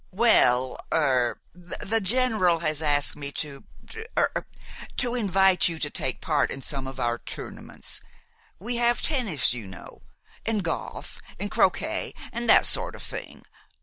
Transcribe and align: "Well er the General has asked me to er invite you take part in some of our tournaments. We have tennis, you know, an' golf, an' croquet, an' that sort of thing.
"Well 0.09 0.83
er 0.91 1.39
the 1.53 2.01
General 2.01 2.57
has 2.61 2.81
asked 2.81 3.15
me 3.15 3.31
to 3.33 3.63
er 4.17 4.47
invite 4.99 5.67
you 5.69 5.77
take 5.77 6.21
part 6.21 6.49
in 6.49 6.63
some 6.63 6.87
of 6.87 6.99
our 6.99 7.19
tournaments. 7.19 8.01
We 8.57 8.77
have 8.77 9.03
tennis, 9.03 9.53
you 9.53 9.67
know, 9.67 10.01
an' 10.43 10.63
golf, 10.65 11.21
an' 11.39 11.49
croquet, 11.49 12.15
an' 12.33 12.47
that 12.47 12.65
sort 12.65 12.95
of 12.95 13.03
thing. 13.03 13.45